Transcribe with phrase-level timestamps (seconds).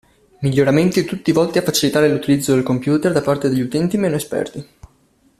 [0.39, 4.67] Miglioramenti tutti volti a facilitare l'utilizzo del computer da parte degli utenti meno esperti.